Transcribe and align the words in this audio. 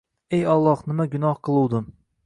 “Ey 0.37 0.45
Alloh, 0.53 0.81
nima 0.93 1.07
gunoh 1.13 1.39
qiluvdim. 1.49 1.91